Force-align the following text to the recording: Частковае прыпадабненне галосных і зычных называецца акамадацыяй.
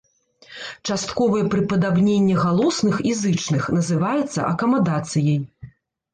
Частковае 0.95 1.41
прыпадабненне 1.55 2.35
галосных 2.45 2.95
і 3.11 3.13
зычных 3.21 3.63
называецца 3.77 4.39
акамадацыяй. 4.53 5.41